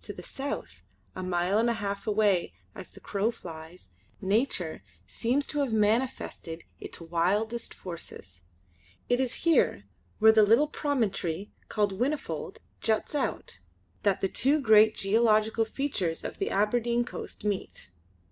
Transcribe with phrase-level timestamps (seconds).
[0.00, 0.82] To the south,
[1.14, 6.64] a mile and a half away as the crow flies, Nature seems to have manifested
[6.80, 8.40] its wildest forces.
[9.08, 9.84] It is here,
[10.18, 13.60] where the little promontory called Whinnyfold juts out,
[14.02, 17.90] that the two great geological features of the Aberdeen coast meet.